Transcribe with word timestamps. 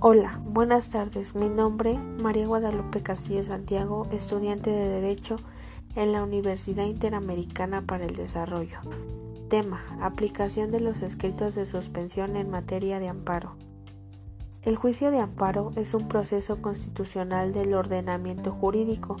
Hola, 0.00 0.40
buenas 0.44 0.90
tardes. 0.90 1.34
Mi 1.34 1.48
nombre, 1.48 1.98
María 1.98 2.46
Guadalupe 2.46 3.02
Castillo 3.02 3.44
Santiago, 3.44 4.06
estudiante 4.12 4.70
de 4.70 4.86
Derecho 4.86 5.40
en 5.96 6.12
la 6.12 6.22
Universidad 6.22 6.84
Interamericana 6.84 7.82
para 7.82 8.06
el 8.06 8.14
Desarrollo. 8.14 8.78
Tema, 9.50 9.82
aplicación 10.00 10.70
de 10.70 10.78
los 10.78 11.02
escritos 11.02 11.56
de 11.56 11.66
suspensión 11.66 12.36
en 12.36 12.48
materia 12.48 13.00
de 13.00 13.08
amparo. 13.08 13.56
El 14.62 14.76
juicio 14.76 15.10
de 15.10 15.18
amparo 15.18 15.72
es 15.74 15.94
un 15.94 16.06
proceso 16.06 16.62
constitucional 16.62 17.52
del 17.52 17.74
ordenamiento 17.74 18.52
jurídico 18.52 19.16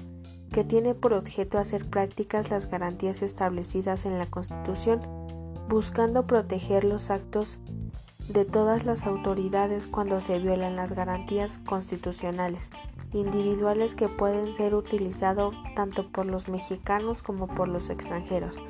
que 0.52 0.62
tiene 0.62 0.94
por 0.94 1.12
objeto 1.12 1.58
hacer 1.58 1.90
prácticas 1.90 2.50
las 2.50 2.70
garantías 2.70 3.22
establecidas 3.22 4.06
en 4.06 4.16
la 4.16 4.26
Constitución, 4.26 5.00
buscando 5.68 6.28
proteger 6.28 6.84
los 6.84 7.10
actos 7.10 7.58
de 8.28 8.44
todas 8.44 8.84
las 8.84 9.06
autoridades 9.06 9.86
cuando 9.86 10.20
se 10.20 10.38
violan 10.38 10.76
las 10.76 10.92
garantías 10.92 11.58
constitucionales 11.58 12.70
individuales 13.12 13.96
que 13.96 14.08
pueden 14.08 14.54
ser 14.54 14.74
utilizados 14.74 15.54
tanto 15.74 16.08
por 16.08 16.26
los 16.26 16.48
mexicanos 16.48 17.22
como 17.22 17.46
por 17.46 17.68
los 17.68 17.90
extranjeros. 17.90 18.60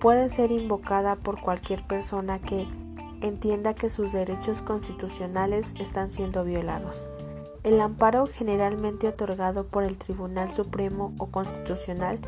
Puede 0.00 0.28
ser 0.28 0.50
invocada 0.50 1.16
por 1.16 1.40
cualquier 1.40 1.86
persona 1.86 2.38
que 2.38 2.66
entienda 3.20 3.74
que 3.74 3.88
sus 3.88 4.12
derechos 4.12 4.62
constitucionales 4.62 5.74
están 5.78 6.10
siendo 6.10 6.44
violados. 6.44 7.08
El 7.64 7.80
amparo 7.80 8.26
generalmente 8.26 9.08
otorgado 9.08 9.66
por 9.66 9.84
el 9.84 9.98
Tribunal 9.98 10.50
Supremo 10.50 11.14
o 11.18 11.26
Constitucional 11.26 12.20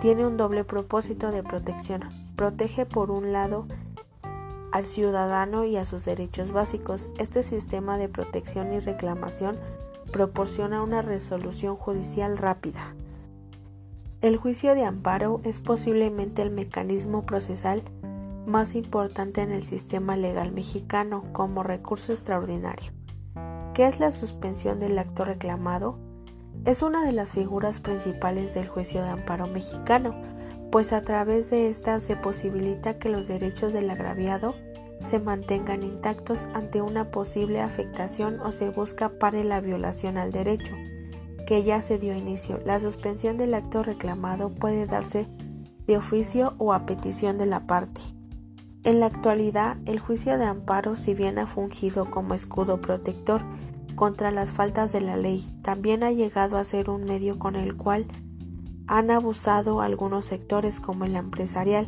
tiene 0.00 0.26
un 0.26 0.36
doble 0.36 0.64
propósito 0.64 1.30
de 1.30 1.42
protección. 1.42 2.08
Protege 2.36 2.86
por 2.86 3.10
un 3.10 3.32
lado 3.32 3.66
al 4.72 4.84
ciudadano 4.84 5.64
y 5.64 5.76
a 5.76 5.84
sus 5.84 6.04
derechos 6.04 6.52
básicos. 6.52 7.12
Este 7.18 7.42
sistema 7.42 7.98
de 7.98 8.08
protección 8.08 8.72
y 8.72 8.80
reclamación 8.80 9.58
proporciona 10.12 10.82
una 10.82 11.02
resolución 11.02 11.76
judicial 11.76 12.38
rápida. 12.38 12.94
El 14.20 14.36
juicio 14.36 14.74
de 14.74 14.84
amparo 14.84 15.40
es 15.44 15.60
posiblemente 15.60 16.42
el 16.42 16.50
mecanismo 16.50 17.24
procesal 17.24 17.82
más 18.46 18.74
importante 18.74 19.42
en 19.42 19.52
el 19.52 19.62
sistema 19.62 20.16
legal 20.16 20.52
mexicano 20.52 21.24
como 21.32 21.62
recurso 21.62 22.12
extraordinario. 22.12 22.92
¿Qué 23.74 23.86
es 23.86 24.00
la 24.00 24.10
suspensión 24.10 24.80
del 24.80 24.98
acto 24.98 25.24
reclamado? 25.24 25.98
Es 26.64 26.82
una 26.82 27.04
de 27.04 27.12
las 27.12 27.32
figuras 27.34 27.80
principales 27.80 28.54
del 28.54 28.66
juicio 28.66 29.02
de 29.02 29.10
amparo 29.10 29.46
mexicano, 29.46 30.20
pues 30.70 30.92
a 30.92 31.00
través 31.00 31.50
de 31.50 31.68
esta 31.68 31.98
se 32.00 32.16
posibilita 32.16 32.98
que 32.98 33.08
los 33.08 33.28
derechos 33.28 33.72
del 33.72 33.90
agraviado 33.90 34.54
se 35.00 35.20
mantengan 35.20 35.82
intactos 35.82 36.48
ante 36.54 36.82
una 36.82 37.10
posible 37.10 37.60
afectación 37.60 38.40
o 38.40 38.52
se 38.52 38.70
busca 38.70 39.10
para 39.18 39.42
la 39.44 39.60
violación 39.60 40.18
al 40.18 40.32
derecho, 40.32 40.74
que 41.46 41.62
ya 41.62 41.80
se 41.80 41.98
dio 41.98 42.14
inicio. 42.14 42.60
La 42.64 42.80
suspensión 42.80 43.38
del 43.38 43.54
acto 43.54 43.82
reclamado 43.82 44.50
puede 44.54 44.86
darse 44.86 45.28
de 45.86 45.96
oficio 45.96 46.54
o 46.58 46.72
a 46.72 46.84
petición 46.84 47.38
de 47.38 47.46
la 47.46 47.66
parte. 47.66 48.00
En 48.84 49.00
la 49.00 49.06
actualidad, 49.06 49.76
el 49.86 49.98
juicio 49.98 50.38
de 50.38 50.44
amparo, 50.44 50.96
si 50.96 51.14
bien 51.14 51.38
ha 51.38 51.46
fungido 51.46 52.10
como 52.10 52.34
escudo 52.34 52.80
protector 52.80 53.42
contra 53.94 54.30
las 54.30 54.50
faltas 54.50 54.92
de 54.92 55.00
la 55.00 55.16
ley, 55.16 55.44
también 55.62 56.02
ha 56.02 56.12
llegado 56.12 56.58
a 56.58 56.64
ser 56.64 56.90
un 56.90 57.04
medio 57.04 57.38
con 57.38 57.56
el 57.56 57.76
cual 57.76 58.06
han 58.88 59.10
abusado 59.10 59.82
algunos 59.82 60.24
sectores 60.24 60.80
como 60.80 61.04
el 61.04 61.14
empresarial, 61.14 61.86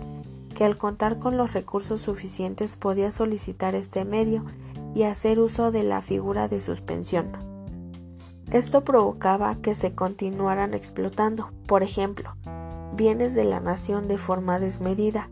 que 0.55 0.65
al 0.65 0.77
contar 0.77 1.19
con 1.19 1.37
los 1.37 1.55
recursos 1.55 2.03
suficientes 2.03 2.77
podía 2.77 3.11
solicitar 3.11 3.75
este 3.75 4.05
medio 4.05 4.45
y 4.95 5.05
hacer 5.05 5.41
uso 5.41 5.73
de 5.73 5.83
la 5.83 6.03
figura 6.03 6.49
de 6.49 6.61
suspensión. 6.61 7.33
Esto 8.51 8.85
provocaba 8.85 9.57
que 9.57 9.75
se 9.75 9.95
continuaran 9.95 10.75
explotando, 10.75 11.51
por 11.67 11.83
ejemplo, 11.83 12.35
bienes 12.95 13.35
de 13.35 13.45
la 13.45 13.61
nación 13.61 14.09
de 14.09 14.19
forma 14.19 14.59
desmedida. 14.59 15.31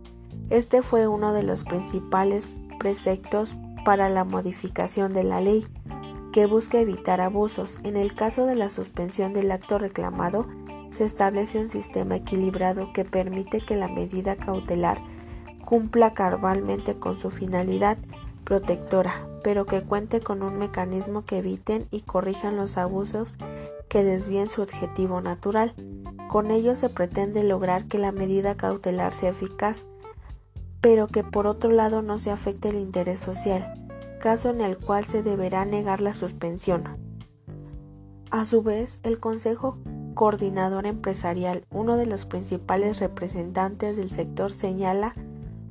Este 0.50 0.82
fue 0.82 1.08
uno 1.08 1.32
de 1.32 1.42
los 1.42 1.64
principales 1.64 2.48
preceptos 2.78 3.56
para 3.84 4.08
la 4.08 4.24
modificación 4.24 5.12
de 5.12 5.24
la 5.24 5.40
ley, 5.40 5.66
que 6.32 6.46
busca 6.46 6.78
evitar 6.78 7.20
abusos. 7.20 7.80
En 7.82 7.96
el 7.96 8.14
caso 8.14 8.46
de 8.46 8.54
la 8.54 8.68
suspensión 8.68 9.32
del 9.32 9.50
acto 9.50 9.78
reclamado, 9.78 10.46
se 10.90 11.04
establece 11.04 11.58
un 11.58 11.68
sistema 11.68 12.16
equilibrado 12.16 12.92
que 12.92 13.04
permite 13.04 13.60
que 13.60 13.76
la 13.76 13.88
medida 13.88 14.36
cautelar 14.36 14.98
cumpla 15.64 16.14
cabalmente 16.14 16.98
con 16.98 17.16
su 17.16 17.30
finalidad 17.30 17.98
protectora, 18.44 19.28
pero 19.44 19.66
que 19.66 19.82
cuente 19.82 20.20
con 20.20 20.42
un 20.42 20.58
mecanismo 20.58 21.24
que 21.24 21.38
eviten 21.38 21.86
y 21.90 22.00
corrijan 22.00 22.56
los 22.56 22.78
abusos 22.78 23.36
que 23.88 24.02
desvíen 24.02 24.48
su 24.48 24.62
objetivo 24.62 25.20
natural. 25.20 25.74
Con 26.28 26.50
ello 26.50 26.74
se 26.74 26.88
pretende 26.88 27.44
lograr 27.44 27.84
que 27.84 27.98
la 27.98 28.12
medida 28.12 28.56
cautelar 28.56 29.12
sea 29.12 29.30
eficaz, 29.30 29.84
pero 30.80 31.08
que 31.08 31.24
por 31.24 31.46
otro 31.46 31.70
lado 31.70 32.02
no 32.02 32.18
se 32.18 32.30
afecte 32.30 32.68
el 32.68 32.76
interés 32.76 33.20
social, 33.20 33.74
caso 34.20 34.50
en 34.50 34.60
el 34.60 34.78
cual 34.78 35.04
se 35.04 35.22
deberá 35.22 35.64
negar 35.64 36.00
la 36.00 36.14
suspensión. 36.14 36.84
A 38.30 38.44
su 38.44 38.62
vez, 38.62 39.00
el 39.02 39.20
Consejo 39.20 39.78
coordinador 40.18 40.84
empresarial, 40.86 41.64
uno 41.70 41.96
de 41.96 42.04
los 42.04 42.26
principales 42.26 42.98
representantes 42.98 43.96
del 43.96 44.10
sector, 44.10 44.50
señala 44.50 45.14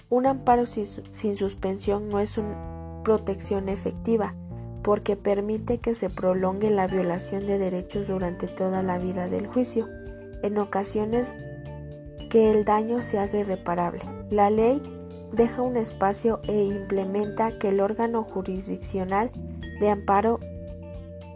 un 0.10 0.26
amparo 0.26 0.66
sin, 0.66 1.36
suspensión 1.36 2.08
no 2.08 2.22
es 2.22 2.38
una 2.38 3.02
protección 3.04 3.68
efectiva 3.68 4.36
porque 4.84 5.18
permite 5.18 5.80
que 5.80 5.94
se 5.94 6.10
prolongue 6.10 6.70
la 6.70 6.88
violación 6.88 7.46
de 7.46 7.58
derechos 7.58 8.08
durante 8.08 8.48
toda 8.48 8.84
la 8.84 8.98
vida 9.00 9.28
del 9.28 9.48
juicio, 9.48 9.90
en 10.44 10.58
ocasiones 10.60 11.34
que 12.30 12.50
el 12.50 12.64
daño 12.64 13.02
se 13.02 13.20
haga 13.20 13.40
irreparable. 13.40 14.00
La 14.30 14.50
ley 14.50 14.82
deja 15.34 15.62
un 15.62 15.76
espacio 15.76 16.40
e 16.48 16.64
implementa 16.64 17.58
que 17.60 17.68
el 17.68 17.82
órgano 17.82 18.24
jurisdiccional 18.24 19.30
de 19.82 19.90
amparo 19.90 20.40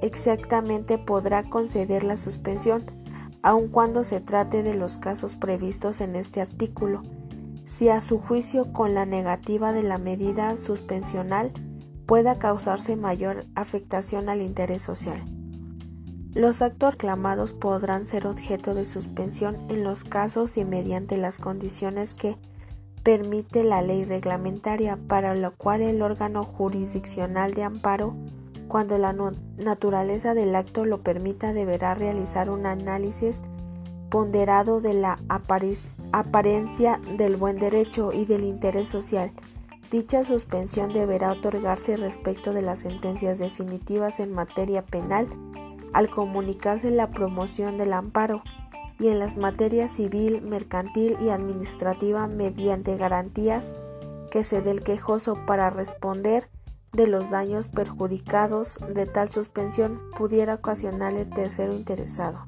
exactamente 0.01 0.97
podrá 0.97 1.43
conceder 1.43 2.05
la 2.05 2.15
suspensión 2.15 3.00
aun 3.43 3.67
cuando 3.67 4.03
se 4.03 4.21
trate 4.21 4.63
de 4.63 4.75
los 4.75 4.97
casos 4.97 5.35
previstos 5.35 6.01
en 6.01 6.15
este 6.15 6.41
artículo, 6.41 7.03
si 7.65 7.89
a 7.89 8.01
su 8.01 8.19
juicio 8.19 8.73
con 8.73 8.93
la 8.93 9.05
negativa 9.05 9.71
de 9.71 9.83
la 9.83 9.97
medida 9.97 10.57
suspensional 10.57 11.51
pueda 12.05 12.37
causarse 12.39 12.95
mayor 12.95 13.45
afectación 13.55 14.29
al 14.29 14.41
interés 14.41 14.81
social. 14.81 15.21
Los 16.33 16.61
actos 16.61 16.93
reclamados 16.93 17.53
podrán 17.53 18.07
ser 18.07 18.25
objeto 18.25 18.73
de 18.73 18.85
suspensión 18.85 19.57
en 19.69 19.83
los 19.83 20.03
casos 20.03 20.57
y 20.57 20.65
mediante 20.65 21.17
las 21.17 21.39
condiciones 21.39 22.13
que 22.15 22.37
permite 23.03 23.63
la 23.63 23.81
ley 23.81 24.05
reglamentaria, 24.05 24.97
para 25.07 25.35
lo 25.35 25.55
cual 25.55 25.81
el 25.81 26.01
órgano 26.01 26.43
jurisdiccional 26.43 27.53
de 27.53 27.63
amparo 27.63 28.15
cuando 28.71 28.97
la 28.97 29.13
naturaleza 29.57 30.33
del 30.33 30.55
acto 30.55 30.85
lo 30.85 31.01
permita, 31.01 31.51
deberá 31.51 31.93
realizar 31.93 32.49
un 32.49 32.65
análisis 32.65 33.41
ponderado 34.09 34.79
de 34.79 34.93
la 34.93 35.19
apariencia 35.27 37.01
del 37.17 37.35
buen 37.35 37.59
derecho 37.59 38.13
y 38.13 38.23
del 38.23 38.45
interés 38.45 38.87
social. 38.87 39.33
Dicha 39.91 40.23
suspensión 40.23 40.93
deberá 40.93 41.33
otorgarse 41.33 41.97
respecto 41.97 42.53
de 42.53 42.61
las 42.61 42.79
sentencias 42.79 43.39
definitivas 43.39 44.21
en 44.21 44.31
materia 44.31 44.85
penal 44.85 45.27
al 45.91 46.09
comunicarse 46.09 46.91
la 46.91 47.11
promoción 47.11 47.77
del 47.77 47.91
amparo 47.91 48.41
y 49.01 49.09
en 49.09 49.19
las 49.19 49.37
materias 49.37 49.91
civil, 49.91 50.41
mercantil 50.43 51.17
y 51.19 51.27
administrativa 51.27 52.25
mediante 52.27 52.95
garantías 52.95 53.73
que 54.31 54.45
se 54.45 54.61
dé 54.61 54.71
el 54.71 54.81
quejoso 54.81 55.37
para 55.45 55.69
responder 55.71 56.47
de 56.93 57.07
los 57.07 57.29
daños 57.29 57.67
perjudicados 57.67 58.79
de 58.93 59.05
tal 59.05 59.29
suspensión 59.29 59.99
pudiera 60.17 60.55
ocasionar 60.55 61.13
el 61.13 61.29
tercero 61.29 61.73
interesado. 61.73 62.47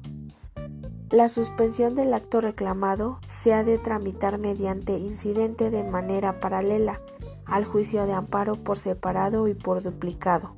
La 1.10 1.28
suspensión 1.28 1.94
del 1.94 2.12
acto 2.12 2.40
reclamado 2.40 3.20
se 3.26 3.54
ha 3.54 3.62
de 3.62 3.78
tramitar 3.78 4.38
mediante 4.38 4.98
incidente 4.98 5.70
de 5.70 5.84
manera 5.84 6.40
paralela 6.40 7.00
al 7.46 7.64
juicio 7.64 8.06
de 8.06 8.12
amparo 8.12 8.62
por 8.62 8.78
separado 8.78 9.48
y 9.48 9.54
por 9.54 9.82
duplicado. 9.82 10.56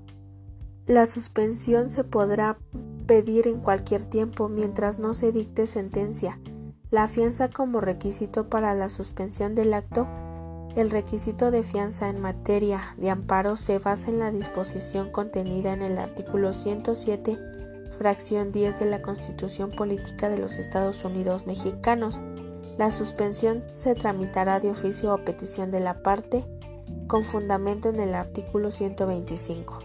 La 0.87 1.05
suspensión 1.07 1.91
se 1.91 2.05
podrá 2.05 2.59
pedir 3.07 3.49
en 3.49 3.61
cualquier 3.61 4.05
tiempo 4.05 4.49
mientras 4.49 4.99
no 4.99 5.15
se 5.15 5.33
dicte 5.33 5.67
sentencia. 5.67 6.41
La 6.91 7.09
fianza 7.09 7.51
como 7.51 7.81
requisito 7.81 8.49
para 8.49 8.73
la 8.75 8.89
suspensión 8.89 9.55
del 9.55 9.75
acto 9.75 10.09
el 10.77 10.91
requisito 10.91 11.51
de 11.51 11.63
fianza 11.63 12.11
en 12.11 12.21
materia 12.21 12.95
de 12.99 13.09
amparo 13.09 13.57
se 13.57 13.79
basa 13.79 14.11
en 14.11 14.19
la 14.19 14.31
disposición 14.31 15.11
contenida 15.11 15.73
en 15.73 15.81
el 15.81 15.99
artículo 15.99 16.53
107, 16.53 17.39
fracción 17.97 18.53
10 18.53 18.81
de 18.81 18.87
la 18.87 19.01
Constitución 19.01 19.71
Política 19.71 20.29
de 20.29 20.37
los 20.37 20.59
Estados 20.59 21.03
Unidos 21.03 21.47
Mexicanos. 21.47 22.21
La 22.77 22.91
suspensión 22.91 23.65
se 23.73 23.95
tramitará 23.95 24.61
de 24.61 24.71
oficio 24.71 25.15
o 25.15 25.25
petición 25.25 25.71
de 25.71 25.81
la 25.81 26.03
parte, 26.03 26.45
con 27.07 27.25
fundamento 27.25 27.89
en 27.89 27.99
el 27.99 28.15
artículo 28.15 28.71
125. 28.71 29.79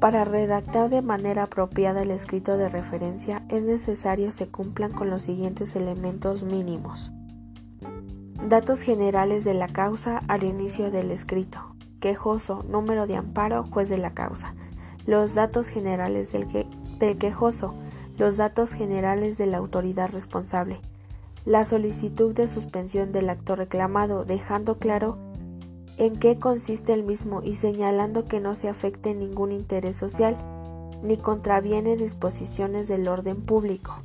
Para 0.00 0.24
redactar 0.24 0.88
de 0.88 1.02
manera 1.02 1.42
apropiada 1.42 2.00
el 2.00 2.10
escrito 2.10 2.56
de 2.56 2.70
referencia 2.70 3.44
es 3.50 3.64
necesario 3.64 4.32
se 4.32 4.48
cumplan 4.48 4.92
con 4.92 5.10
los 5.10 5.20
siguientes 5.20 5.76
elementos 5.76 6.42
mínimos. 6.42 7.12
Datos 8.48 8.80
generales 8.80 9.44
de 9.44 9.52
la 9.52 9.68
causa 9.68 10.22
al 10.26 10.44
inicio 10.44 10.90
del 10.90 11.10
escrito. 11.10 11.76
Quejoso, 12.00 12.64
número 12.66 13.06
de 13.06 13.16
amparo, 13.16 13.66
juez 13.70 13.90
de 13.90 13.98
la 13.98 14.14
causa. 14.14 14.54
Los 15.06 15.34
datos 15.34 15.68
generales 15.68 16.32
del, 16.32 17.18
quejoso. 17.18 17.74
Los 18.16 18.38
datos 18.38 18.72
generales 18.72 19.36
de 19.36 19.44
la 19.44 19.58
autoridad 19.58 20.10
responsable. 20.10 20.80
La 21.44 21.66
solicitud 21.66 22.34
de 22.34 22.46
suspensión 22.46 23.12
del 23.12 23.28
acto 23.28 23.56
reclamado, 23.56 24.24
dejando 24.24 24.78
claro 24.78 25.18
en 25.98 26.18
qué 26.18 26.38
consiste 26.38 26.94
el 26.94 27.04
mismo 27.04 27.42
y 27.42 27.56
señalando 27.56 28.24
que 28.24 28.40
no 28.40 28.54
se 28.54 28.70
afecte 28.70 29.14
ningún 29.14 29.52
interés 29.52 29.96
social 29.96 30.38
ni 31.02 31.18
contraviene 31.18 31.98
disposiciones 31.98 32.88
del 32.88 33.06
orden 33.06 33.42
público. 33.42 33.96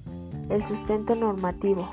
El 0.49 0.61
sustento 0.61 1.15
normativo. 1.15 1.89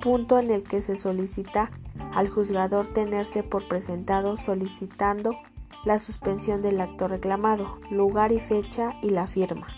Punto 0.00 0.38
en 0.38 0.50
el 0.50 0.62
que 0.62 0.80
se 0.80 0.96
solicita 0.96 1.70
al 2.14 2.28
juzgador 2.28 2.86
tenerse 2.86 3.42
por 3.42 3.68
presentado 3.68 4.36
solicitando 4.36 5.36
la 5.84 5.98
suspensión 5.98 6.62
del 6.62 6.80
acto 6.80 7.08
reclamado, 7.08 7.78
lugar 7.90 8.32
y 8.32 8.40
fecha 8.40 8.94
y 9.02 9.10
la 9.10 9.26
firma. 9.26 9.68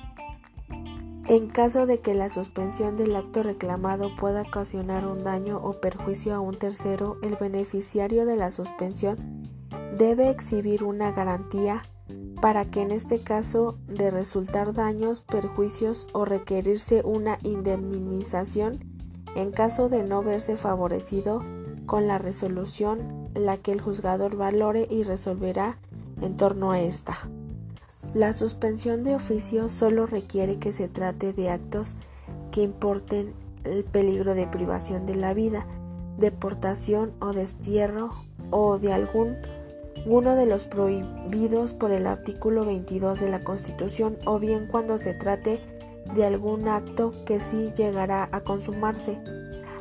En 1.28 1.48
caso 1.48 1.86
de 1.86 2.00
que 2.00 2.14
la 2.14 2.28
suspensión 2.28 2.96
del 2.96 3.14
acto 3.14 3.42
reclamado 3.42 4.14
pueda 4.16 4.42
ocasionar 4.42 5.06
un 5.06 5.22
daño 5.22 5.58
o 5.58 5.80
perjuicio 5.80 6.34
a 6.34 6.40
un 6.40 6.58
tercero, 6.58 7.18
el 7.22 7.36
beneficiario 7.36 8.26
de 8.26 8.36
la 8.36 8.50
suspensión 8.50 9.48
debe 9.96 10.30
exhibir 10.30 10.82
una 10.82 11.12
garantía 11.12 11.82
para 12.40 12.64
que 12.70 12.82
en 12.82 12.90
este 12.90 13.22
caso 13.22 13.78
de 13.86 14.10
resultar 14.10 14.74
daños, 14.74 15.20
perjuicios 15.20 16.08
o 16.12 16.24
requerirse 16.24 17.02
una 17.04 17.38
indemnización, 17.44 18.91
en 19.36 19.50
caso 19.50 19.88
de 19.88 20.02
no 20.02 20.22
verse 20.22 20.56
favorecido 20.56 21.44
con 21.86 22.06
la 22.06 22.18
resolución, 22.18 23.28
la 23.34 23.56
que 23.56 23.72
el 23.72 23.80
juzgador 23.80 24.36
valore 24.36 24.86
y 24.90 25.02
resolverá 25.04 25.78
en 26.20 26.36
torno 26.36 26.72
a 26.72 26.80
esta. 26.80 27.16
La 28.14 28.32
suspensión 28.32 29.04
de 29.04 29.14
oficio 29.14 29.68
solo 29.68 30.06
requiere 30.06 30.58
que 30.58 30.72
se 30.72 30.88
trate 30.88 31.32
de 31.32 31.48
actos 31.48 31.94
que 32.50 32.62
importen 32.62 33.32
el 33.64 33.84
peligro 33.84 34.34
de 34.34 34.46
privación 34.46 35.06
de 35.06 35.16
la 35.16 35.32
vida, 35.32 35.66
deportación 36.18 37.14
o 37.20 37.32
destierro 37.32 38.10
o 38.50 38.78
de 38.78 38.92
algún 38.92 39.36
uno 40.04 40.34
de 40.34 40.46
los 40.46 40.66
prohibidos 40.66 41.74
por 41.74 41.92
el 41.92 42.06
artículo 42.06 42.64
22 42.64 43.20
de 43.20 43.30
la 43.30 43.44
Constitución 43.44 44.18
o 44.26 44.38
bien 44.38 44.66
cuando 44.66 44.98
se 44.98 45.14
trate 45.14 45.60
de 46.14 46.24
algún 46.24 46.68
acto 46.68 47.14
que 47.24 47.40
sí 47.40 47.72
llegará 47.76 48.28
a 48.32 48.40
consumarse. 48.40 49.22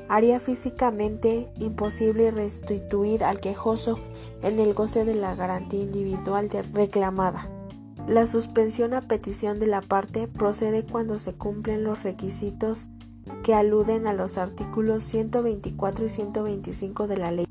Haría 0.09 0.39
físicamente 0.39 1.51
imposible 1.57 2.31
restituir 2.31 3.23
al 3.23 3.39
quejoso 3.39 3.99
en 4.41 4.59
el 4.59 4.73
goce 4.73 5.05
de 5.05 5.15
la 5.15 5.35
garantía 5.35 5.81
individual 5.81 6.49
reclamada. 6.73 7.49
La 8.07 8.25
suspensión 8.25 8.93
a 8.93 9.01
petición 9.01 9.59
de 9.59 9.67
la 9.67 9.81
parte 9.81 10.27
procede 10.27 10.85
cuando 10.85 11.19
se 11.19 11.33
cumplen 11.33 11.83
los 11.83 12.03
requisitos 12.03 12.87
que 13.43 13.53
aluden 13.53 14.07
a 14.07 14.13
los 14.13 14.37
artículos 14.37 15.03
124 15.03 16.05
y 16.05 16.09
125 16.09 17.07
de 17.07 17.17
la 17.17 17.31
ley. 17.31 17.45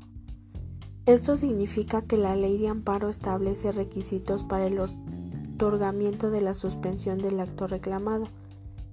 Esto 1.05 1.35
significa 1.35 2.03
que 2.03 2.17
la 2.17 2.35
ley 2.35 2.57
de 2.57 2.67
amparo 2.67 3.09
establece 3.09 3.71
requisitos 3.71 4.43
para 4.43 4.67
el 4.67 4.79
otorgamiento 4.79 6.29
de 6.29 6.41
la 6.41 6.53
suspensión 6.53 7.17
del 7.17 7.39
acto 7.39 7.67
reclamado, 7.67 8.27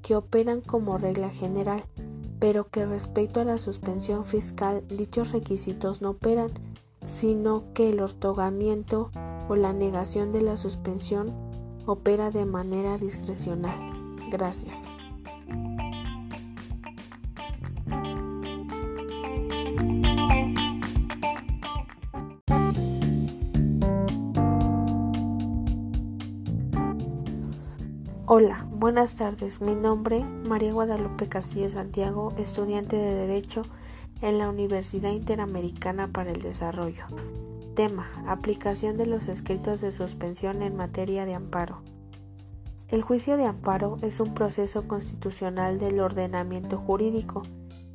que 0.02 0.16
operan 0.16 0.60
como 0.60 0.98
regla 0.98 1.30
general, 1.30 1.82
pero 2.38 2.68
que 2.68 2.86
respecto 2.86 3.40
a 3.40 3.44
la 3.44 3.58
suspensión 3.58 4.24
fiscal 4.24 4.86
dichos 4.88 5.32
requisitos 5.32 6.02
no 6.02 6.10
operan, 6.10 6.50
sino 7.06 7.72
que 7.74 7.90
el 7.90 8.00
otorgamiento 8.00 9.10
o 9.48 9.56
la 9.56 9.72
negación 9.72 10.32
de 10.32 10.42
la 10.42 10.56
suspensión 10.56 11.32
opera 11.86 12.30
de 12.30 12.44
manera 12.44 12.98
discrecional. 12.98 13.74
Gracias. 14.30 14.90
Hola, 28.30 28.66
buenas 28.70 29.14
tardes. 29.14 29.62
Mi 29.62 29.74
nombre, 29.74 30.22
María 30.22 30.74
Guadalupe 30.74 31.30
Castillo 31.30 31.70
Santiago, 31.70 32.34
estudiante 32.36 32.94
de 32.94 33.14
Derecho 33.14 33.62
en 34.20 34.36
la 34.36 34.50
Universidad 34.50 35.12
Interamericana 35.12 36.08
para 36.08 36.32
el 36.32 36.42
Desarrollo. 36.42 37.06
Tema. 37.74 38.06
Aplicación 38.26 38.98
de 38.98 39.06
los 39.06 39.28
escritos 39.28 39.80
de 39.80 39.92
suspensión 39.92 40.60
en 40.60 40.76
materia 40.76 41.24
de 41.24 41.32
amparo. 41.32 41.80
El 42.88 43.00
juicio 43.00 43.38
de 43.38 43.46
amparo 43.46 43.96
es 44.02 44.20
un 44.20 44.34
proceso 44.34 44.86
constitucional 44.86 45.78
del 45.78 45.98
ordenamiento 45.98 46.76
jurídico 46.76 47.44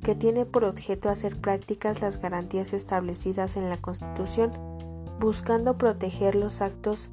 que 0.01 0.15
tiene 0.15 0.47
por 0.47 0.63
objeto 0.63 1.09
hacer 1.09 1.39
prácticas 1.39 2.01
las 2.01 2.19
garantías 2.19 2.74
establecidas 2.74 3.56
en 3.56 3.69
la 3.69 3.77
Constitución, 3.77 4.51
buscando 5.19 5.77
proteger 5.77 6.33
los 6.33 6.62
actos 6.63 7.12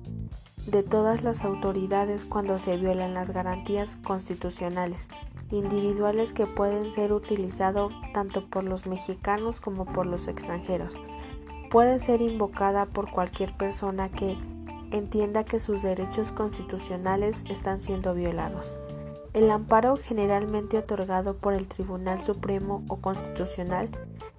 de 0.66 0.82
todas 0.82 1.22
las 1.22 1.44
autoridades 1.44 2.24
cuando 2.24 2.58
se 2.58 2.76
violan 2.76 3.14
las 3.14 3.30
garantías 3.30 3.96
constitucionales 3.96 5.08
individuales 5.50 6.32
que 6.34 6.46
pueden 6.46 6.92
ser 6.92 7.12
utilizados 7.12 7.92
tanto 8.14 8.46
por 8.48 8.64
los 8.64 8.86
mexicanos 8.86 9.60
como 9.60 9.84
por 9.84 10.06
los 10.06 10.28
extranjeros 10.28 10.96
puede 11.70 12.00
ser 12.00 12.20
invocada 12.20 12.86
por 12.86 13.10
cualquier 13.10 13.56
persona 13.56 14.10
que 14.10 14.36
entienda 14.90 15.44
que 15.44 15.60
sus 15.60 15.82
derechos 15.82 16.32
constitucionales 16.32 17.44
están 17.48 17.80
siendo 17.80 18.12
violados. 18.12 18.80
El 19.32 19.48
amparo 19.52 19.96
generalmente 19.96 20.76
otorgado 20.76 21.36
por 21.36 21.54
el 21.54 21.68
Tribunal 21.68 22.20
Supremo 22.20 22.82
o 22.88 22.96
Constitucional 22.96 23.88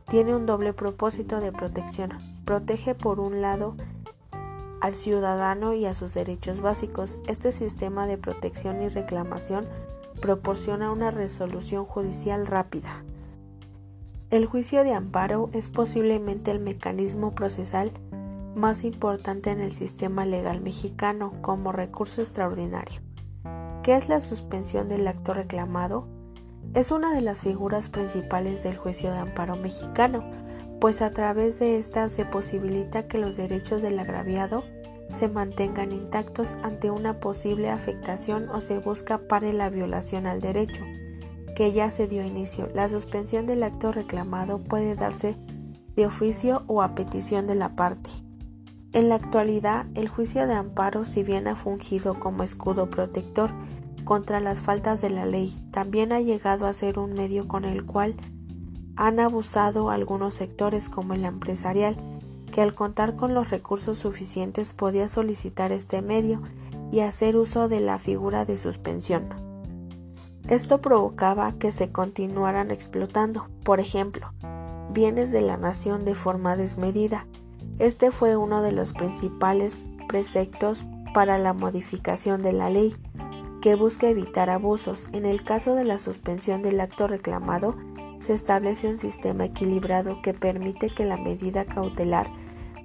tiene 0.09 0.35
un 0.35 0.45
doble 0.45 0.74
propósito 0.74 1.39
de 1.39 1.53
protección. 1.53 2.12
Protege 2.44 2.95
por 2.95 3.21
un 3.21 3.41
lado 3.41 3.77
al 4.81 4.93
ciudadano 4.93 5.73
y 5.73 5.85
a 5.85 5.93
sus 5.93 6.13
derechos 6.13 6.61
básicos. 6.61 7.21
Este 7.27 7.51
sistema 7.51 8.07
de 8.07 8.17
protección 8.17 8.81
y 8.81 8.89
reclamación 8.89 9.67
proporciona 10.19 10.91
una 10.91 11.11
resolución 11.11 11.85
judicial 11.85 12.47
rápida. 12.47 13.03
El 14.29 14.45
juicio 14.45 14.83
de 14.83 14.93
amparo 14.93 15.50
es 15.53 15.69
posiblemente 15.69 16.51
el 16.51 16.59
mecanismo 16.59 17.33
procesal 17.35 17.91
más 18.55 18.83
importante 18.83 19.51
en 19.51 19.61
el 19.61 19.73
sistema 19.73 20.25
legal 20.25 20.61
mexicano 20.61 21.33
como 21.41 21.71
recurso 21.71 22.21
extraordinario. 22.21 23.01
¿Qué 23.83 23.95
es 23.95 24.09
la 24.09 24.19
suspensión 24.19 24.89
del 24.89 25.07
acto 25.07 25.33
reclamado? 25.33 26.07
Es 26.73 26.91
una 26.91 27.13
de 27.13 27.21
las 27.21 27.41
figuras 27.41 27.89
principales 27.89 28.63
del 28.63 28.77
juicio 28.77 29.11
de 29.11 29.17
amparo 29.17 29.55
mexicano, 29.55 30.23
pues 30.79 31.01
a 31.01 31.11
través 31.11 31.59
de 31.59 31.77
esta 31.77 32.07
se 32.07 32.25
posibilita 32.25 33.07
que 33.07 33.17
los 33.17 33.38
derechos 33.38 33.81
del 33.81 34.00
agraviado 34.00 34.63
se 35.12 35.27
mantengan 35.27 35.91
intactos 35.91 36.58
ante 36.63 36.89
una 36.89 37.20
posible 37.20 37.70
afectación 37.70 38.50
o 38.50 38.62
se 38.62 38.80
busca 38.80 39.18
para 39.27 39.51
la 39.53 39.70
violación 39.70 40.25
al 40.25 40.41
derecho 40.41 40.84
que 41.56 41.74
ya 41.74 41.91
se 41.91 42.08
dio 42.08 42.24
inicio. 42.24 42.70
La 42.74 42.89
suspensión 42.89 43.46
del 43.46 43.63
acto 43.63 43.91
reclamado 43.91 44.60
puede 44.63 44.96
darse 44.96 45.38
de 45.96 46.06
oficio 46.06 46.63
o 46.68 46.82
a 46.82 46.96
petición 46.96 47.48
de 47.48 47.56
la 47.56 47.75
parte. 47.75 48.10
En 48.94 49.10
la 49.10 49.15
actualidad, 49.15 49.86
el 49.96 50.10
juicio 50.10 50.48
de 50.48 50.53
amparo, 50.53 51.06
si 51.06 51.24
bien 51.24 51.48
ha 51.48 51.56
fungido 51.56 52.20
como 52.20 52.44
escudo 52.44 52.89
protector 52.89 53.51
contra 54.03 54.39
las 54.39 54.60
faltas 54.60 55.01
de 55.01 55.10
la 55.10 55.25
ley, 55.25 55.53
también 55.72 56.12
ha 56.12 56.20
llegado 56.20 56.65
a 56.65 56.74
ser 56.74 57.00
un 57.00 57.13
medio 57.13 57.48
con 57.48 57.65
el 57.65 57.86
cual 57.86 58.15
han 58.96 59.20
abusado 59.20 59.89
algunos 59.89 60.34
sectores 60.34 60.89
como 60.89 61.13
el 61.13 61.25
empresarial, 61.25 61.96
que 62.51 62.62
al 62.62 62.75
contar 62.75 63.15
con 63.15 63.34
los 63.34 63.50
recursos 63.50 63.98
suficientes 63.98 64.74
podía 64.74 65.08
solicitar 65.08 65.72
este 65.72 66.01
medio 66.01 66.41
y 66.91 67.00
hacer 67.00 67.38
uso 67.38 67.67
de 67.67 67.79
la 67.79 67.98
figura 67.98 68.46
de 68.46 68.58
suspensión. 68.58 69.29
Esto 70.48 70.81
provocaba 70.81 71.53
que 71.53 71.72
se 71.72 71.91
continuaran 71.91 72.72
explotando, 72.72 73.48
por 73.63 73.79
ejemplo, 73.79 74.34
bienes 74.91 75.31
de 75.31 75.41
la 75.41 75.58
nación 75.58 76.03
de 76.03 76.15
forma 76.15 76.55
desmedida. 76.55 77.27
Este 77.79 78.12
fue 78.12 78.36
uno 78.36 78.62
de 78.62 78.72
los 78.72 78.93
principales 78.93 79.77
preceptos 80.08 80.86
para 81.13 81.38
la 81.38 81.53
modificación 81.53 82.41
de 82.41 82.53
la 82.53 82.70
ley, 82.70 82.96
que 83.62 83.75
busca 83.75 84.10
evitar 84.10 84.50
abusos. 84.50 85.10
En 85.13 85.25
el 85.25 85.43
caso 85.43 85.75
de 85.75 85.86
la 85.86 85.98
suspensión 85.98 86.62
del 86.63 86.81
acto 86.81 87.08
reclamado, 87.08 87.75
se 88.20 88.34
establece 88.34 88.88
un 88.88 88.98
sistema 88.98 89.46
equilibrado 89.46 90.22
que 90.22 90.34
permite 90.34 90.89
que 90.89 91.05
la 91.05 91.17
medida 91.17 91.65
cautelar 91.65 92.29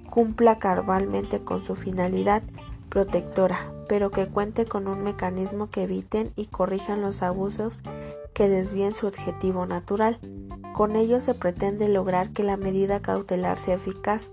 cumpla 0.07 0.57
cabalmente 0.57 1.43
con 1.43 1.61
su 1.61 1.75
finalidad, 1.75 2.41
protectora, 2.89 3.71
pero 3.87 4.09
que 4.11 4.27
cuente 4.27 4.65
con 4.65 4.87
un 4.87 5.03
mecanismo 5.03 5.69
que 5.69 5.83
eviten 5.83 6.31
y 6.35 6.47
corrijan 6.47 7.01
los 7.01 7.21
abusos 7.21 7.81
que 8.33 8.49
desvíen 8.49 8.93
su 8.93 9.07
objetivo 9.07 9.65
natural. 9.65 10.19
Con 10.73 10.95
ello 10.95 11.19
se 11.19 11.33
pretende 11.33 11.89
lograr 11.89 12.29
que 12.31 12.43
la 12.43 12.57
medida 12.57 13.01
cautelar 13.01 13.57
sea 13.57 13.75
eficaz, 13.75 14.29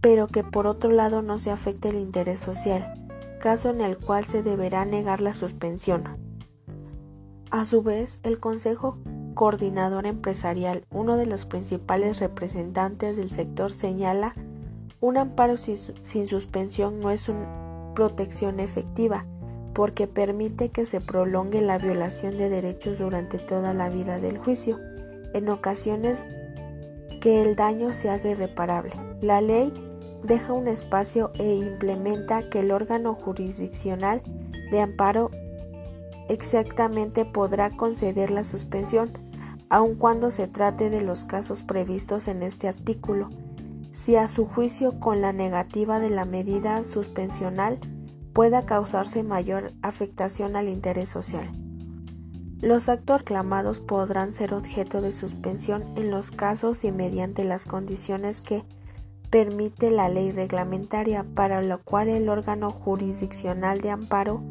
pero 0.00 0.26
que 0.26 0.44
por 0.44 0.66
otro 0.66 0.90
lado 0.90 1.22
no 1.22 1.38
se 1.38 1.50
afecte 1.50 1.90
el 1.90 1.96
interés 1.96 2.40
social, 2.40 3.08
caso 3.40 3.70
en 3.70 3.80
el 3.80 3.98
cual 3.98 4.24
se 4.24 4.42
deberá 4.42 4.84
negar 4.84 5.20
la 5.20 5.32
suspensión. 5.32 6.04
A 7.50 7.64
su 7.64 7.82
vez, 7.82 8.18
el 8.22 8.40
Consejo 8.40 8.98
Coordinador 9.34 10.06
Empresarial, 10.06 10.84
uno 10.90 11.16
de 11.16 11.26
los 11.26 11.46
principales 11.46 12.18
representantes 12.18 13.16
del 13.16 13.30
sector, 13.30 13.72
señala 13.72 14.34
un 15.02 15.16
amparo 15.16 15.56
sin 15.56 16.28
suspensión 16.28 17.00
no 17.00 17.10
es 17.10 17.28
una 17.28 17.92
protección 17.92 18.60
efectiva, 18.60 19.26
porque 19.74 20.06
permite 20.06 20.68
que 20.68 20.86
se 20.86 21.00
prolongue 21.00 21.60
la 21.60 21.76
violación 21.76 22.38
de 22.38 22.48
derechos 22.48 23.00
durante 23.00 23.38
toda 23.38 23.74
la 23.74 23.90
vida 23.90 24.20
del 24.20 24.38
juicio, 24.38 24.78
en 25.34 25.48
ocasiones 25.48 26.24
que 27.20 27.42
el 27.42 27.56
daño 27.56 27.92
se 27.92 28.10
haga 28.10 28.30
irreparable. 28.30 28.92
La 29.20 29.40
ley 29.40 29.74
deja 30.22 30.52
un 30.52 30.68
espacio 30.68 31.32
e 31.34 31.52
implementa 31.52 32.48
que 32.48 32.60
el 32.60 32.70
órgano 32.70 33.12
jurisdiccional 33.12 34.22
de 34.70 34.80
amparo 34.82 35.32
exactamente 36.28 37.24
podrá 37.24 37.70
conceder 37.70 38.30
la 38.30 38.44
suspensión, 38.44 39.10
aun 39.68 39.96
cuando 39.96 40.30
se 40.30 40.46
trate 40.46 40.90
de 40.90 41.02
los 41.02 41.24
casos 41.24 41.64
previstos 41.64 42.28
en 42.28 42.44
este 42.44 42.68
artículo, 42.68 43.30
si 43.92 44.16
a 44.16 44.26
su 44.26 44.46
juicio 44.46 44.98
con 44.98 45.20
la 45.20 45.32
negativa 45.32 46.00
de 46.00 46.10
la 46.10 46.24
medida 46.24 46.82
suspensional 46.82 47.78
pueda 48.32 48.64
causarse 48.64 49.22
mayor 49.22 49.72
afectación 49.82 50.56
al 50.56 50.68
interés 50.68 51.08
social. 51.08 51.46
Los 52.60 52.88
actos 52.88 53.20
reclamados 53.20 53.80
podrán 53.80 54.34
ser 54.34 54.54
objeto 54.54 55.02
de 55.02 55.12
suspensión 55.12 55.84
en 55.96 56.10
los 56.10 56.30
casos 56.30 56.84
y 56.84 56.92
mediante 56.92 57.44
las 57.44 57.66
condiciones 57.66 58.40
que 58.40 58.64
permite 59.30 59.90
la 59.90 60.08
ley 60.08 60.30
reglamentaria, 60.30 61.24
para 61.34 61.60
lo 61.60 61.82
cual 61.82 62.08
el 62.08 62.28
órgano 62.28 62.70
jurisdiccional 62.70 63.80
de 63.80 63.90
amparo, 63.90 64.42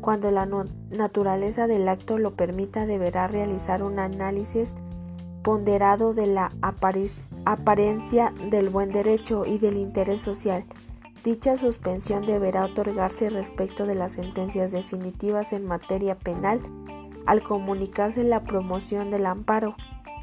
cuando 0.00 0.30
la 0.30 0.48
naturaleza 0.90 1.66
del 1.66 1.88
acto 1.88 2.18
lo 2.18 2.34
permita, 2.34 2.86
deberá 2.86 3.28
realizar 3.28 3.82
un 3.82 3.98
análisis 3.98 4.74
ponderado 5.42 6.14
de 6.14 6.26
la 6.26 6.52
apariencia 6.62 8.32
del 8.50 8.68
buen 8.68 8.92
derecho 8.92 9.44
y 9.46 9.58
del 9.58 9.76
interés 9.76 10.22
social. 10.22 10.64
Dicha 11.24 11.56
suspensión 11.56 12.26
deberá 12.26 12.64
otorgarse 12.64 13.28
respecto 13.30 13.86
de 13.86 13.94
las 13.94 14.12
sentencias 14.12 14.72
definitivas 14.72 15.52
en 15.52 15.66
materia 15.66 16.16
penal 16.16 16.62
al 17.26 17.42
comunicarse 17.42 18.24
la 18.24 18.44
promoción 18.44 19.10
del 19.10 19.26
amparo 19.26 19.76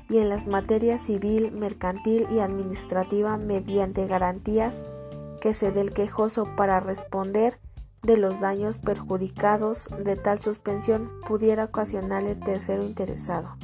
y 0.10 0.20
en 0.20 0.30
las 0.30 0.48
materias 0.48 1.02
civil, 1.02 1.52
mercantil 1.52 2.28
y 2.32 2.40
administrativa 2.40 3.38
mediante 3.38 4.08
garantías 4.08 4.84
que 5.42 5.54
se 5.54 5.72
dé 5.72 5.82
el 5.82 5.94
quejoso 5.94 6.48
para 6.56 6.80
responder 6.80 7.60
de 8.04 8.18
los 8.18 8.40
daños 8.40 8.78
perjudicados 8.78 9.90
de 10.04 10.16
tal 10.16 10.40
suspensión 10.40 11.12
pudiera 11.28 11.66
ocasionar 11.66 12.24
el 12.24 12.40
tercero 12.40 12.84
interesado. 12.84 13.56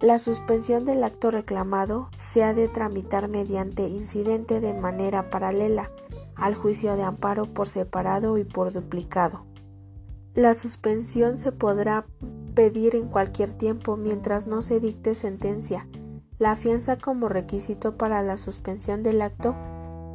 La 0.00 0.20
suspensión 0.20 0.84
del 0.84 1.02
acto 1.02 1.32
reclamado 1.32 2.08
se 2.16 2.44
ha 2.44 2.54
de 2.54 2.68
tramitar 2.68 3.26
mediante 3.26 3.88
incidente 3.88 4.60
de 4.60 4.72
manera 4.72 5.28
paralela 5.28 5.90
al 6.36 6.54
juicio 6.54 6.94
de 6.94 7.02
amparo 7.02 7.52
por 7.52 7.66
separado 7.66 8.38
y 8.38 8.44
por 8.44 8.72
duplicado. 8.72 9.44
La 10.34 10.54
suspensión 10.54 11.36
se 11.36 11.50
podrá 11.50 12.06
pedir 12.54 12.94
en 12.94 13.08
cualquier 13.08 13.52
tiempo 13.52 13.96
mientras 13.96 14.46
no 14.46 14.62
se 14.62 14.78
dicte 14.78 15.16
sentencia. 15.16 15.88
La 16.38 16.54
fianza 16.54 16.96
como 16.96 17.28
requisito 17.28 17.96
para 17.96 18.22
la 18.22 18.36
suspensión 18.36 19.02
del 19.02 19.20
acto. 19.20 19.56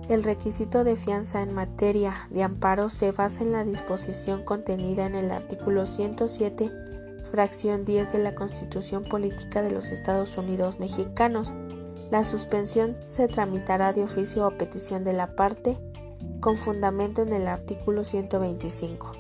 El 0.07 0.23
requisito 0.23 0.85
de 0.85 0.95
fianza 0.95 1.41
en 1.41 1.53
materia 1.53 2.29
de 2.29 2.43
amparo 2.43 2.89
se 2.89 3.11
basa 3.11 3.43
en 3.43 3.51
la 3.51 3.65
disposición 3.65 4.45
contenida 4.45 5.05
en 5.05 5.15
el 5.15 5.31
artículo 5.31 5.85
107, 5.85 6.71
fracción 7.33 7.83
10 7.83 8.13
de 8.13 8.19
la 8.19 8.35
Constitución 8.35 9.03
Política 9.03 9.63
de 9.63 9.71
los 9.71 9.89
Estados 9.89 10.37
Unidos 10.37 10.79
Mexicanos. 10.79 11.51
La 12.11 12.25
suspensión 12.25 12.95
se 13.07 13.27
tramitará 13.27 13.91
de 13.91 14.03
oficio 14.03 14.45
o 14.45 14.55
petición 14.55 15.03
de 15.03 15.13
la 15.13 15.35
parte 15.35 15.79
con 16.41 16.57
fundamento 16.57 17.23
en 17.23 17.33
el 17.33 17.47
artículo 17.47 18.03
125. 18.03 19.13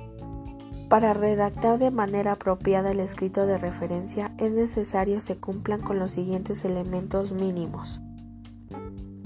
Para 0.89 1.15
redactar 1.15 1.79
de 1.79 1.89
manera 1.89 2.33
apropiada 2.33 2.91
el 2.91 2.99
escrito 2.99 3.47
de 3.47 3.57
referencia 3.57 4.35
es 4.37 4.53
necesario 4.53 5.19
se 5.19 5.37
cumplan 5.37 5.81
con 5.81 5.97
los 5.97 6.11
siguientes 6.11 6.65
elementos 6.65 7.31
mínimos. 7.31 7.99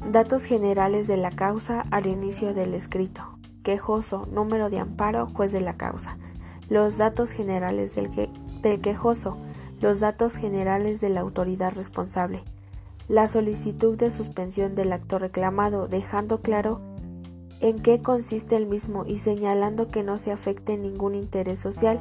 Datos 0.10 0.46
generales 0.46 1.08
de 1.08 1.18
la 1.18 1.32
causa 1.32 1.84
al 1.92 2.06
inicio 2.06 2.54
del 2.54 2.74
escrito. 2.74 3.38
Quejoso, 3.64 4.30
número 4.32 4.70
de 4.70 4.80
amparo, 4.80 5.28
juez 5.28 5.52
de 5.52 5.60
la 5.60 5.76
causa. 5.76 6.18
Los 6.70 6.98
datos 6.98 7.32
generales 7.32 7.96
del, 7.96 8.10
del 8.62 8.82
quejoso. 8.82 9.38
Los 9.80 10.00
datos 10.00 10.38
generales 10.38 11.02
de 11.02 11.10
la 11.10 11.22
autoridad 11.22 11.74
responsable. 11.76 12.44
La 13.08 13.28
solicitud 13.28 13.98
de 13.98 14.10
suspensión 14.10 14.76
del 14.76 14.92
acto 14.92 15.20
reclamado, 15.20 15.88
dejando 15.88 16.42
claro 16.42 16.82
en 17.60 17.80
qué 17.80 18.02
consiste 18.02 18.56
el 18.56 18.68
mismo 18.68 19.06
y 19.06 19.18
señalando 19.18 19.90
que 19.90 20.04
no 20.04 20.18
se 20.18 20.32
afecte 20.32 20.78
ningún 20.78 21.16
interés 21.16 21.60
social 21.60 22.00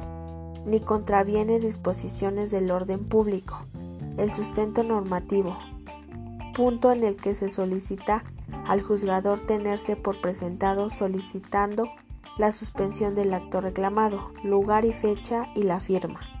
ni 0.65 0.79
contraviene 0.79 1.59
disposiciones 1.59 2.51
del 2.51 2.71
orden 2.71 3.05
público. 3.05 3.65
El 4.17 4.29
sustento 4.29 4.83
normativo. 4.83 5.57
Punto 6.53 6.91
en 6.91 7.03
el 7.03 7.15
que 7.15 7.33
se 7.35 7.49
solicita 7.49 8.23
al 8.67 8.81
juzgador 8.81 9.39
tenerse 9.39 9.95
por 9.95 10.19
presentado 10.19 10.89
solicitando 10.89 11.87
la 12.37 12.51
suspensión 12.51 13.15
del 13.15 13.33
acto 13.33 13.61
reclamado, 13.61 14.31
lugar 14.43 14.85
y 14.85 14.93
fecha 14.93 15.49
y 15.55 15.63
la 15.63 15.79
firma. 15.79 16.36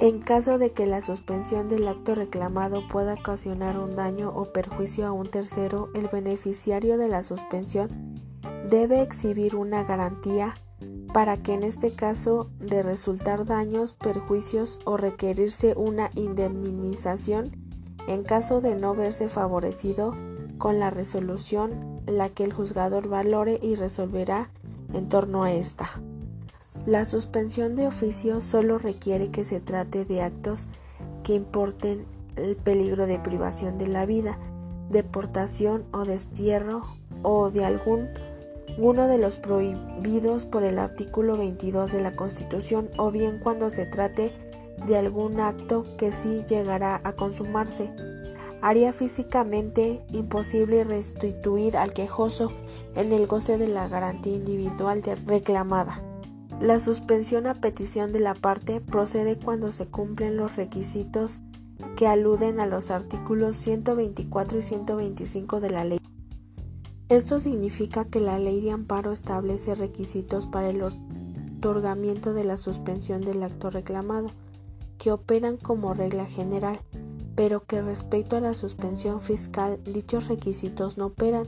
En 0.00 0.20
caso 0.20 0.58
de 0.58 0.70
que 0.70 0.86
la 0.86 1.00
suspensión 1.00 1.68
del 1.68 1.88
acto 1.88 2.14
reclamado 2.14 2.86
pueda 2.86 3.14
ocasionar 3.14 3.78
un 3.78 3.96
daño 3.96 4.30
o 4.30 4.52
perjuicio 4.52 5.08
a 5.08 5.12
un 5.12 5.28
tercero, 5.28 5.88
el 5.92 6.06
beneficiario 6.06 6.98
de 6.98 7.08
la 7.08 7.24
suspensión 7.24 8.20
debe 8.70 9.02
exhibir 9.02 9.56
una 9.56 9.82
garantía 9.82 10.54
para 11.12 11.42
que 11.42 11.54
en 11.54 11.64
este 11.64 11.94
caso 11.94 12.48
de 12.60 12.84
resultar 12.84 13.44
daños, 13.44 13.92
perjuicios 13.92 14.78
o 14.84 14.96
requerirse 14.96 15.74
una 15.76 16.12
indemnización 16.14 17.56
en 18.06 18.22
caso 18.22 18.60
de 18.60 18.76
no 18.76 18.94
verse 18.94 19.28
favorecido 19.28 20.14
con 20.58 20.78
la 20.78 20.90
resolución 20.90 22.02
la 22.06 22.28
que 22.28 22.44
el 22.44 22.52
juzgador 22.52 23.08
valore 23.08 23.58
y 23.60 23.74
resolverá 23.74 24.52
en 24.92 25.08
torno 25.08 25.42
a 25.42 25.52
esta. 25.52 26.00
La 26.88 27.04
suspensión 27.04 27.76
de 27.76 27.86
oficio 27.86 28.40
solo 28.40 28.78
requiere 28.78 29.30
que 29.30 29.44
se 29.44 29.60
trate 29.60 30.06
de 30.06 30.22
actos 30.22 30.68
que 31.22 31.34
importen 31.34 32.06
el 32.34 32.56
peligro 32.56 33.06
de 33.06 33.18
privación 33.18 33.76
de 33.76 33.88
la 33.88 34.06
vida, 34.06 34.38
deportación 34.88 35.84
o 35.92 36.06
destierro 36.06 36.84
o 37.22 37.50
de 37.50 37.66
algún 37.66 38.08
uno 38.78 39.06
de 39.06 39.18
los 39.18 39.36
prohibidos 39.36 40.46
por 40.46 40.64
el 40.64 40.78
artículo 40.78 41.36
22 41.36 41.92
de 41.92 42.00
la 42.00 42.16
Constitución 42.16 42.88
o 42.96 43.10
bien 43.10 43.38
cuando 43.38 43.68
se 43.68 43.84
trate 43.84 44.32
de 44.86 44.96
algún 44.96 45.40
acto 45.40 45.84
que 45.98 46.10
sí 46.10 46.42
llegará 46.48 47.02
a 47.04 47.12
consumarse, 47.12 47.92
haría 48.62 48.94
físicamente 48.94 50.02
imposible 50.10 50.84
restituir 50.84 51.76
al 51.76 51.92
quejoso 51.92 52.50
en 52.96 53.12
el 53.12 53.26
goce 53.26 53.58
de 53.58 53.68
la 53.68 53.88
garantía 53.88 54.36
individual 54.36 55.02
reclamada. 55.26 56.07
La 56.60 56.80
suspensión 56.80 57.46
a 57.46 57.54
petición 57.54 58.10
de 58.12 58.18
la 58.18 58.34
parte 58.34 58.80
procede 58.80 59.38
cuando 59.38 59.70
se 59.70 59.86
cumplen 59.86 60.36
los 60.36 60.56
requisitos 60.56 61.38
que 61.94 62.08
aluden 62.08 62.58
a 62.58 62.66
los 62.66 62.90
artículos 62.90 63.56
124 63.56 64.58
y 64.58 64.62
125 64.62 65.60
de 65.60 65.70
la 65.70 65.84
ley. 65.84 66.00
Esto 67.08 67.38
significa 67.38 68.06
que 68.06 68.18
la 68.18 68.40
ley 68.40 68.60
de 68.60 68.72
amparo 68.72 69.12
establece 69.12 69.76
requisitos 69.76 70.48
para 70.48 70.70
el 70.70 70.82
otorgamiento 70.82 72.34
de 72.34 72.42
la 72.42 72.56
suspensión 72.56 73.20
del 73.20 73.44
acto 73.44 73.70
reclamado, 73.70 74.32
que 74.98 75.12
operan 75.12 75.58
como 75.58 75.94
regla 75.94 76.26
general, 76.26 76.80
pero 77.36 77.64
que 77.66 77.80
respecto 77.82 78.36
a 78.36 78.40
la 78.40 78.54
suspensión 78.54 79.20
fiscal 79.20 79.78
dichos 79.84 80.26
requisitos 80.26 80.98
no 80.98 81.06
operan, 81.06 81.46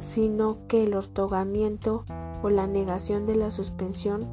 sino 0.00 0.66
que 0.66 0.84
el 0.84 0.94
otorgamiento 0.94 2.06
o 2.42 2.48
la 2.48 2.66
negación 2.66 3.26
de 3.26 3.36
la 3.36 3.50
suspensión 3.50 4.26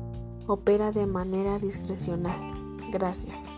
opera 0.48 0.92
de 0.92 1.06
manera 1.06 1.60
discrecional. 1.60 2.36
Gracias. 2.92 3.52